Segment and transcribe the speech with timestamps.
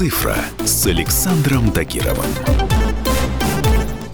[0.00, 2.24] «Цифра» с Александром Тагировым.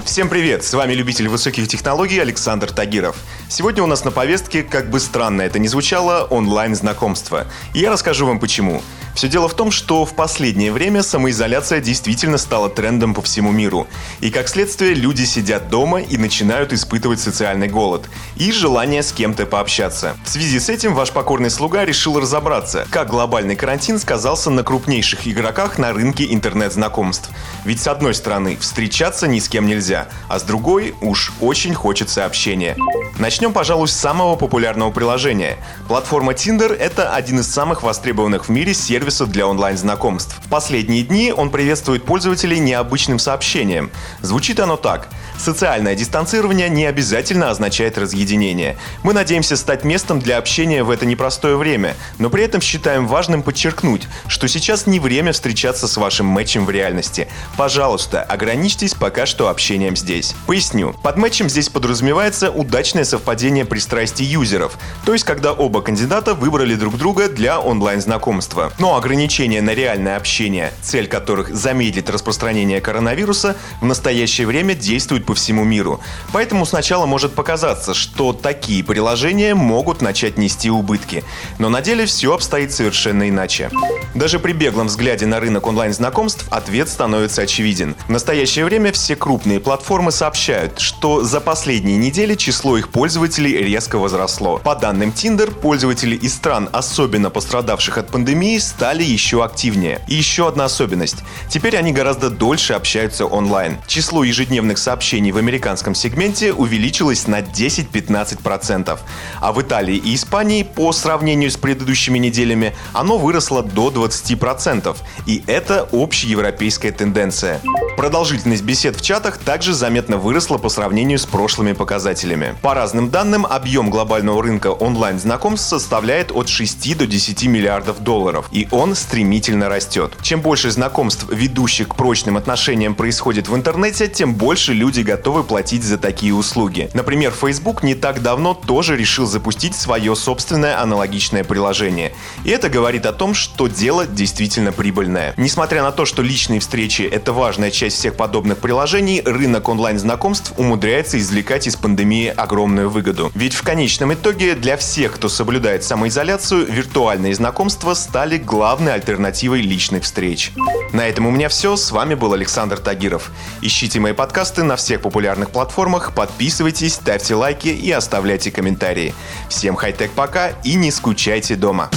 [0.04, 0.64] Всем привет!
[0.64, 3.16] С вами любитель высоких технологий Александр Тагиров.
[3.48, 7.46] Сегодня у нас на повестке, как бы странно это ни звучало, онлайн-знакомство.
[7.72, 8.82] И я расскажу вам почему.
[9.16, 13.86] Все дело в том, что в последнее время самоизоляция действительно стала трендом по всему миру.
[14.20, 19.46] И как следствие люди сидят дома и начинают испытывать социальный голод и желание с кем-то
[19.46, 20.18] пообщаться.
[20.26, 25.26] В связи с этим ваш покорный слуга решил разобраться, как глобальный карантин сказался на крупнейших
[25.26, 27.30] игроках на рынке интернет-знакомств.
[27.64, 32.26] Ведь с одной стороны встречаться ни с кем нельзя, а с другой уж очень хочется
[32.26, 32.76] общения.
[33.18, 35.56] Начнем, пожалуй, с самого популярного приложения.
[35.88, 40.36] Платформа Tinder– это один из самых востребованных в мире сервисов для онлайн-знакомств.
[40.44, 43.90] В последние дни он приветствует пользователей необычным сообщением.
[44.20, 45.08] Звучит оно так.
[45.38, 48.76] Социальное дистанцирование не обязательно означает разъединение.
[49.02, 53.42] Мы надеемся стать местом для общения в это непростое время, но при этом считаем важным
[53.42, 57.28] подчеркнуть, что сейчас не время встречаться с вашим матчем в реальности.
[57.56, 60.34] Пожалуйста, ограничьтесь пока что общением здесь.
[60.46, 60.94] Поясню.
[61.02, 66.96] Под матчем здесь подразумевается удачное совпадение пристрастий юзеров, то есть когда оба кандидата выбрали друг
[66.96, 68.72] друга для онлайн-знакомства.
[68.78, 75.34] Но ограничения на реальное общение, цель которых замедлить распространение коронавируса, в настоящее время действуют по
[75.34, 76.00] всему миру.
[76.32, 81.24] Поэтому сначала может показаться, что такие приложения могут начать нести убытки.
[81.58, 83.70] Но на деле все обстоит совершенно иначе.
[84.14, 87.96] Даже при беглом взгляде на рынок онлайн-знакомств ответ становится очевиден.
[88.06, 93.98] В настоящее время все крупные платформы сообщают, что за последние недели число их пользователей резко
[93.98, 94.58] возросло.
[94.58, 100.00] По данным Tinder, пользователи из стран, особенно пострадавших от пандемии, стали еще активнее.
[100.06, 101.18] И еще одна особенность.
[101.48, 103.78] Теперь они гораздо дольше общаются онлайн.
[103.86, 108.98] Число ежедневных сообщений в американском сегменте увеличилось на 10-15%.
[109.40, 114.96] А в Италии и Испании, по сравнению с предыдущими неделями, оно выросло до 20%.
[115.26, 117.60] И это общеевропейская тенденция.
[117.96, 122.54] Продолжительность бесед в чатах также заметно выросла по сравнению с прошлыми показателями.
[122.60, 128.68] По разным данным, объем глобального рынка онлайн-знакомств составляет от 6 до 10 миллиардов долларов, и
[128.70, 130.12] он стремительно растет.
[130.20, 135.84] Чем больше знакомств, ведущих к прочным отношениям, происходит в интернете, тем больше люди готовы платить
[135.84, 136.90] за такие услуги.
[136.92, 142.12] Например, Facebook не так давно тоже решил запустить свое собственное аналогичное приложение.
[142.44, 145.32] И это говорит о том, что дело действительно прибыльное.
[145.38, 151.18] Несмотря на то, что личные встречи– это важная часть всех подобных приложений, рынок онлайн-знакомств умудряется
[151.18, 153.30] извлекать из пандемии огромную выгоду.
[153.34, 160.02] Ведь в конечном итоге для всех, кто соблюдает самоизоляцию, виртуальные знакомства стали главной альтернативой личных
[160.02, 160.52] встреч.
[160.92, 161.76] На этом у меня все.
[161.76, 163.30] С вами был Александр Тагиров.
[163.60, 169.14] Ищите мои подкасты на всех популярных платформах, подписывайтесь, ставьте лайки и оставляйте комментарии.
[169.48, 171.90] Всем хай-тек пока и не скучайте дома.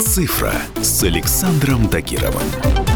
[0.00, 2.91] «Цифра» с Александром Тагировым.